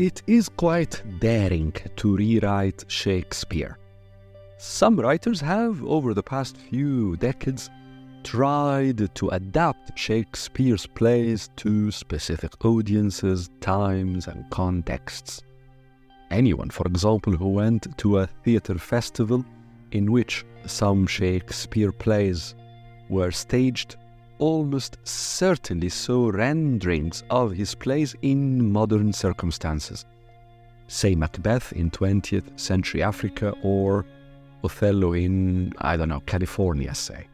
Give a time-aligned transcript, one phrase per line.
[0.00, 3.76] it is quite daring to rewrite Shakespeare.
[4.56, 7.68] Some writers have, over the past few decades,
[8.24, 15.42] tried to adapt Shakespeare's plays to specific audiences, times, and contexts.
[16.30, 19.44] Anyone, for example, who went to a theatre festival
[19.92, 22.54] in which some Shakespeare plays
[23.10, 23.96] were staged
[24.40, 30.06] almost certainly saw renderings of his plays in modern circumstances.
[30.88, 34.04] Say Macbeth in 20th century Africa or
[34.64, 37.26] Othello in, I don't know, California, say.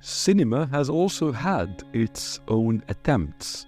[0.00, 3.66] Cinema has also had its own attempts.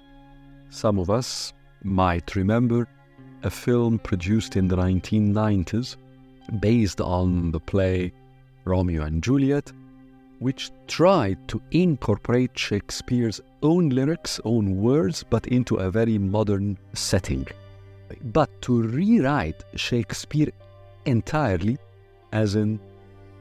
[0.70, 1.52] Some of us
[1.82, 2.86] might remember
[3.42, 5.96] a film produced in the 1990s
[6.60, 8.12] based on the play
[8.64, 9.72] Romeo and Juliet,
[10.38, 17.46] which tried to incorporate Shakespeare's own lyrics, own words, but into a very modern setting.
[18.24, 20.52] But to rewrite Shakespeare
[21.06, 21.78] entirely,
[22.32, 22.80] as in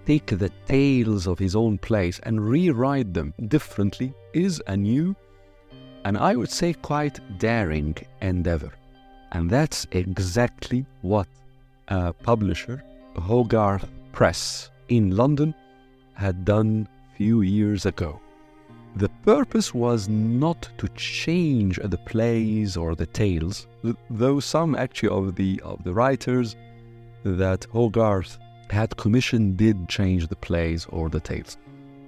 [0.06, 5.16] take the tales of his own plays and rewrite them differently, is a new
[6.08, 8.72] and I would say quite daring endeavor.
[9.34, 11.28] And that's exactly what
[11.90, 12.81] a publisher,
[13.18, 15.53] Hogarth Press in London,
[16.18, 18.20] had done few years ago.
[18.96, 23.68] The purpose was not to change the plays or the tales,
[24.09, 26.56] though some actually of the of the writers
[27.24, 31.58] that Hogarth had commissioned did change the plays or the tales.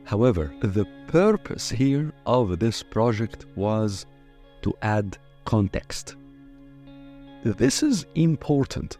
[0.05, 4.07] However, the purpose here of this project was
[4.63, 6.15] to add context.
[7.43, 8.97] This is important.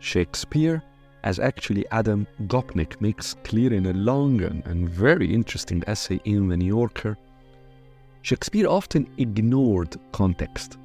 [0.00, 0.82] Shakespeare
[1.22, 6.56] as actually Adam Gopnik makes clear in a long and very interesting essay in The
[6.56, 7.16] New Yorker,
[8.22, 10.76] Shakespeare often ignored context.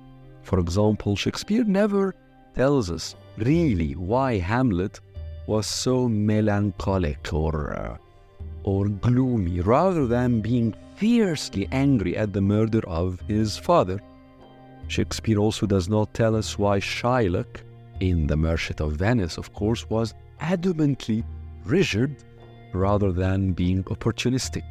[0.43, 2.15] For example, Shakespeare never
[2.53, 4.99] tells us really why Hamlet
[5.47, 7.97] was so melancholic or, uh,
[8.63, 13.99] or gloomy, rather than being fiercely angry at the murder of his father.
[14.87, 17.61] Shakespeare also does not tell us why Shylock,
[17.99, 21.23] in The Merchant of Venice, of course, was adamantly
[21.65, 22.23] rigid
[22.73, 24.63] rather than being opportunistic.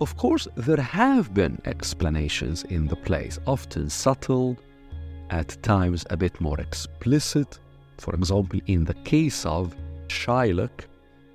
[0.00, 4.56] Of course, there have been explanations in the plays, often subtle,
[5.30, 7.58] at times a bit more explicit.
[7.98, 9.74] For example, in the case of
[10.08, 10.86] Shylock,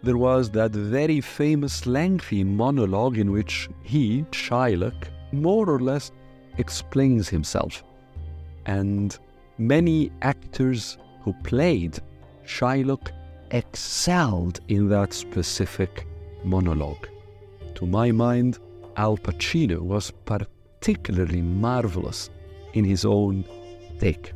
[0.03, 6.11] there was that very famous lengthy monologue in which he, Shylock, more or less
[6.57, 7.83] explains himself.
[8.65, 9.17] And
[9.57, 11.99] many actors who played
[12.49, 13.11] Shylock
[13.51, 16.07] excelled in that specific
[16.43, 17.07] monologue.
[17.75, 18.57] To my mind,
[18.97, 22.29] Al Pacino was particularly marvelous
[22.73, 23.45] in his own
[23.99, 24.33] take.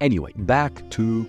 [0.00, 1.28] Anyway, back to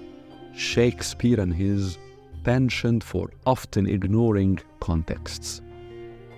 [0.56, 1.98] Shakespeare and his
[2.44, 5.62] penchant for often ignoring contexts.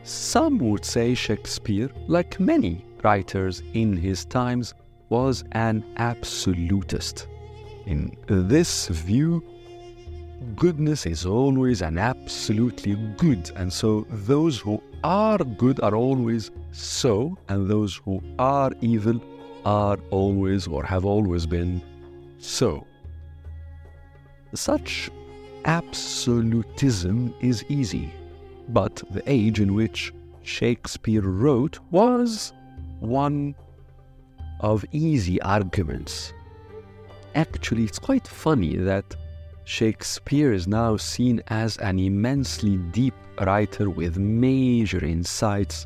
[0.03, 4.73] Some would say Shakespeare, like many writers in his times,
[5.09, 7.27] was an absolutist.
[7.85, 9.43] In this view,
[10.55, 13.51] goodness is always an absolutely good.
[13.55, 19.21] And so those who are good are always so, and those who are evil
[19.65, 21.81] are always or have always been
[22.37, 22.85] so.
[24.53, 25.09] Such
[25.65, 28.11] absolutism is easy,
[28.69, 30.13] but the age in which
[30.43, 32.53] Shakespeare wrote was
[32.99, 33.55] one
[34.61, 36.33] of easy arguments.
[37.35, 39.15] Actually, it's quite funny that
[39.69, 45.85] Shakespeare is now seen as an immensely deep writer with major insights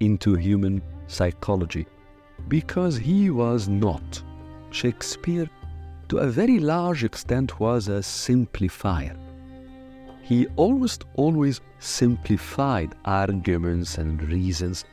[0.00, 1.86] into human psychology
[2.48, 4.20] because he was not.
[4.72, 5.48] Shakespeare,
[6.08, 9.16] to a very large extent, was a simplifier.
[10.22, 14.84] He almost always simplified arguments and reasons,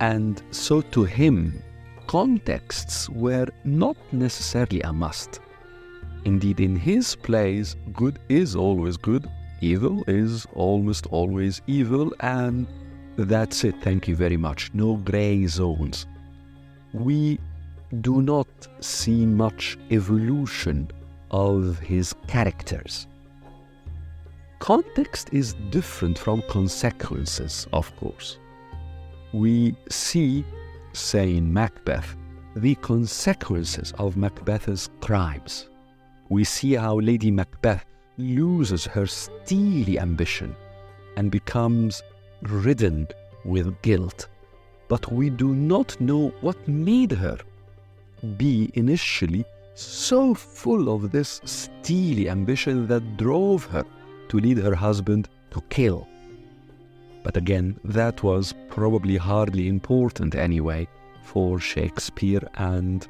[0.00, 1.62] and so to him,
[2.06, 5.40] contexts were not necessarily a must.
[6.24, 9.28] Indeed, in his plays, good is always good,
[9.60, 12.66] evil is almost always evil, and
[13.16, 13.74] that's it.
[13.80, 14.70] Thank you very much.
[14.74, 16.06] No gray zones.
[16.92, 17.38] We
[18.00, 18.48] do not
[18.80, 20.90] see much evolution
[21.30, 23.06] of his characters.
[24.58, 28.38] Context is different from consequences, of course.
[29.32, 30.44] We see,
[30.92, 32.14] say in Macbeth,
[32.56, 35.69] the consequences of Macbeth's crimes
[36.30, 37.84] we see how Lady Macbeth
[38.16, 40.56] loses her steely ambition
[41.16, 42.02] and becomes
[42.42, 43.06] ridden
[43.44, 44.28] with guilt.
[44.88, 47.38] But we do not know what made her
[48.36, 49.44] be initially
[49.74, 53.84] so full of this steely ambition that drove her
[54.28, 56.06] to lead her husband to kill.
[57.22, 60.86] But again, that was probably hardly important anyway
[61.22, 63.06] for Shakespeare and,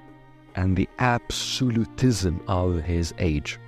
[0.55, 3.58] and the absolutism of his age.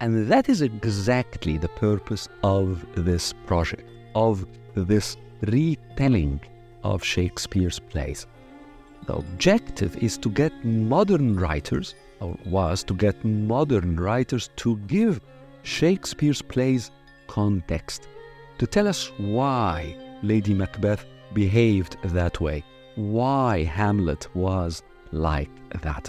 [0.00, 3.82] And that is exactly the purpose of this project,
[4.14, 6.40] of this retelling
[6.84, 8.26] of Shakespeare's plays.
[9.06, 15.20] The objective is to get modern writers, or was to get modern writers to give
[15.62, 16.90] Shakespeare's plays
[17.26, 18.08] context,
[18.58, 22.64] to tell us why Lady Macbeth behaved that way,
[22.96, 24.82] why Hamlet was
[25.12, 25.50] like
[25.82, 26.08] that.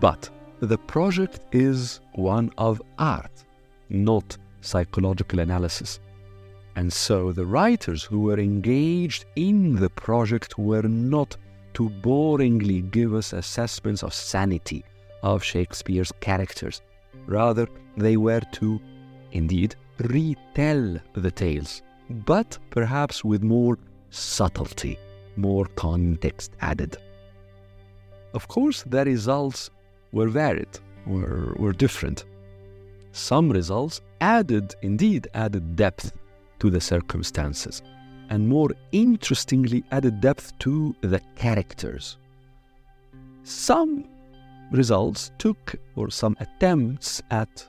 [0.00, 0.30] But
[0.60, 3.44] the project is one of art,
[3.88, 6.00] not psychological analysis.
[6.76, 11.36] And so the writers who were engaged in the project were not
[11.74, 14.84] to boringly give us assessments of sanity
[15.22, 16.82] of Shakespeare's characters.
[17.26, 17.66] Rather,
[17.96, 18.80] they were to,
[19.32, 23.78] indeed, retell the tales, but perhaps with more
[24.10, 24.98] subtlety,
[25.36, 26.96] more context added.
[28.34, 29.70] Of course, the results
[30.12, 32.24] were varied, were, were different.
[33.12, 36.12] Some results added, indeed, added depth
[36.60, 37.82] to the circumstances,
[38.30, 42.18] and more interestingly, added depth to the characters.
[43.44, 44.04] Some
[44.70, 47.66] results took, or some attempts at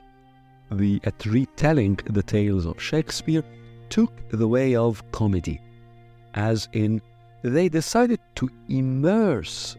[0.70, 3.42] the at retelling the tales of Shakespeare
[3.88, 5.60] took the way of comedy,
[6.34, 7.00] as in
[7.42, 9.76] they decided to immerse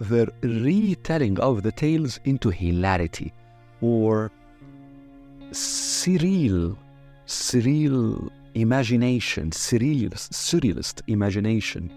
[0.00, 3.32] their retelling of the tales into hilarity
[3.80, 4.30] or
[5.50, 6.76] surreal,
[7.26, 11.92] surreal imagination, surrealist, surrealist imagination,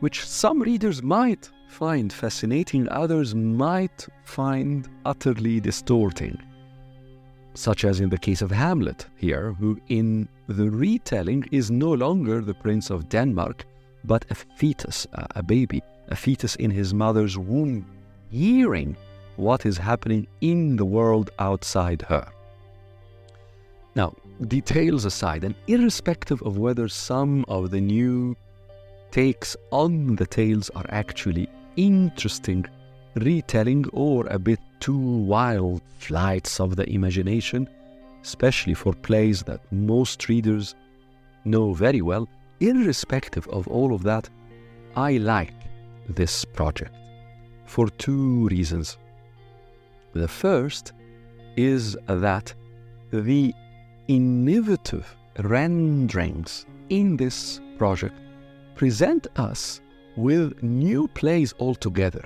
[0.00, 6.38] which some readers might find fascinating, others might find utterly distorting.
[7.54, 12.40] Such as in the case of Hamlet here, who in the retelling is no longer
[12.40, 13.66] the Prince of Denmark,
[14.04, 17.86] but a fetus, a baby, a fetus in his mother's womb,
[18.30, 18.96] hearing
[19.36, 22.26] what is happening in the world outside her.
[23.94, 24.14] Now,
[24.46, 28.36] details aside, and irrespective of whether some of the new
[29.10, 32.66] takes on the tales are actually interesting
[33.14, 37.68] retelling or a bit too wild flights of the imagination,
[38.22, 40.74] especially for plays that most readers
[41.44, 42.28] know very well,
[42.60, 44.28] irrespective of all of that,
[44.96, 45.59] I like
[46.14, 46.94] this project
[47.66, 48.98] for two reasons.
[50.12, 50.92] The first
[51.56, 52.52] is that
[53.10, 53.54] the
[54.08, 55.06] innovative
[55.38, 58.16] renderings in this project
[58.74, 59.80] present us
[60.16, 62.24] with new plays altogether.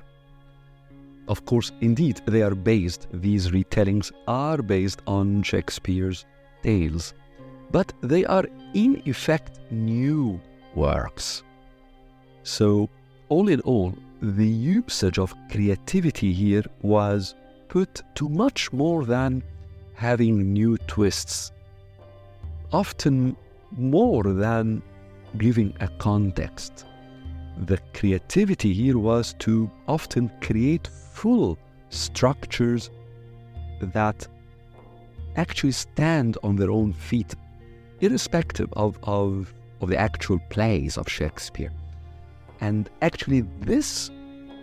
[1.28, 6.26] Of course, indeed, they are based, these retellings are based on Shakespeare's
[6.62, 7.14] tales,
[7.70, 8.44] but they are
[8.74, 10.40] in effect new
[10.74, 11.42] works.
[12.42, 12.90] So,
[13.34, 13.92] all in all,
[14.22, 17.34] the usage of creativity here was
[17.66, 19.42] put to much more than
[19.94, 21.50] having new twists
[22.72, 23.36] often
[23.76, 24.80] more than
[25.38, 26.86] giving a context.
[27.70, 32.90] The creativity here was to often create full structures
[33.80, 34.28] that
[35.34, 37.34] actually stand on their own feet,
[38.00, 41.72] irrespective of, of, of the actual plays of Shakespeare.
[42.60, 44.10] And actually, this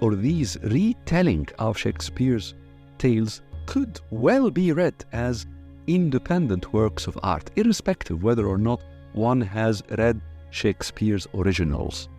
[0.02, 2.56] or these retelling of Shakespeare's
[2.98, 5.46] tales could well be read as
[5.88, 8.82] independent works of art, irrespective whether or not
[9.14, 12.10] one has read Shakespeare's originals.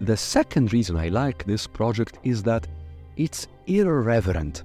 [0.00, 2.66] The second reason I like this project is that
[3.16, 4.62] it's irreverent.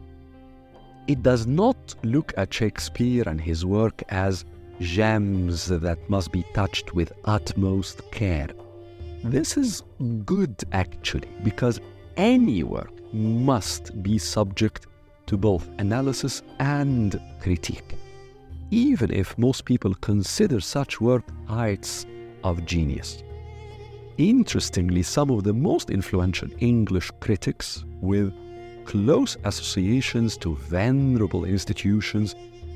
[1.07, 4.45] It does not look at Shakespeare and his work as
[4.79, 8.49] gems that must be touched with utmost care.
[9.24, 9.84] This is
[10.25, 11.80] good actually, because
[12.18, 14.88] any work must be subject
[15.27, 17.96] to both analysis and critique,
[18.70, 22.06] even if most people consider such work heights
[22.44, 23.24] of genius.
[24.18, 28.34] Interestingly, some of the most influential English critics with
[28.84, 32.36] close associations to venerable institutions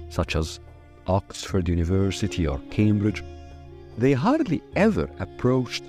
[0.10, 0.62] such as
[1.08, 3.22] Oxford University or Cambridge,
[3.98, 5.84] they hardly ever approached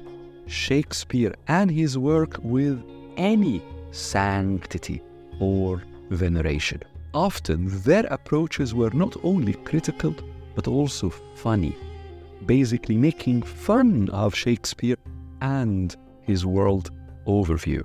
[0.49, 2.83] Shakespeare and his work with
[3.17, 5.03] any sanctity
[5.41, 6.83] or veneration.
[7.15, 10.15] Often their approaches were not only critical
[10.55, 11.77] but also funny,
[12.47, 14.97] basically making fun of Shakespeare
[15.41, 16.91] and his world
[17.27, 17.85] overview.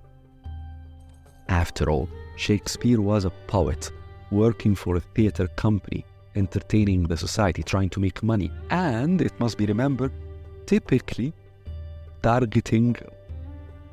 [1.49, 3.91] After all, Shakespeare was a poet
[4.31, 6.05] working for a theatre company,
[6.35, 10.11] entertaining the society, trying to make money, and it must be remembered,
[10.65, 11.33] typically
[12.23, 12.95] targeting,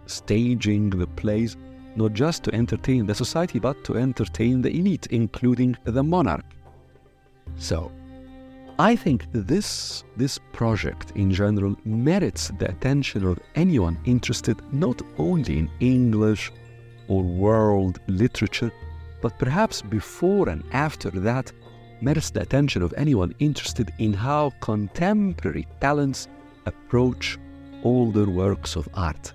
[0.06, 1.56] staging the plays
[1.96, 6.44] not just to entertain the society but to entertain the elite, including the monarch.
[7.56, 7.90] So,
[8.78, 15.58] I think this, this project in general merits the attention of anyone interested not only
[15.58, 16.50] in English
[17.08, 18.72] or world literature,
[19.20, 21.52] but perhaps before and after that
[22.00, 26.28] merits the attention of anyone interested in how contemporary talents
[26.64, 27.38] approach
[27.82, 29.32] older works of art,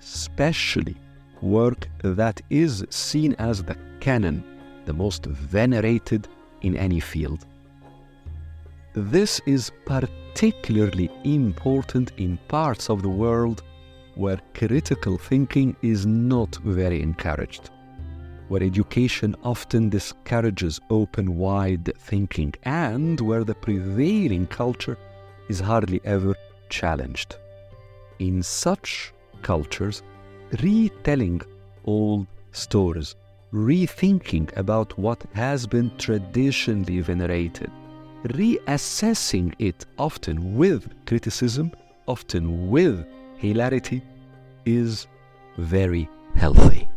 [0.00, 0.96] especially
[1.40, 4.42] work that is seen as the canon,
[4.86, 6.28] the most venerated
[6.62, 7.46] in any field.
[8.94, 13.62] This is particularly important in parts of the world
[14.14, 17.70] where critical thinking is not very encouraged,
[18.48, 24.98] where education often discourages open wide thinking, and where the prevailing culture
[25.48, 26.34] is hardly ever
[26.68, 27.36] challenged.
[28.18, 30.02] In such cultures,
[30.62, 31.40] retelling
[31.84, 33.14] old stories,
[33.52, 37.70] rethinking about what has been traditionally venerated,
[38.24, 41.70] reassessing it often with criticism,
[42.06, 43.06] often with
[43.36, 44.02] hilarity,
[44.66, 45.06] is
[45.56, 46.88] very healthy.